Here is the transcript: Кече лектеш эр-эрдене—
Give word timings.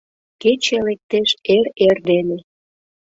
Кече 0.41 0.77
лектеш 0.85 1.29
эр-эрдене— 1.55 2.37